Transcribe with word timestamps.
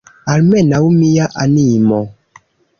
Almenaŭ 0.35 0.79
mia 0.95 1.29
animo! 1.45 2.03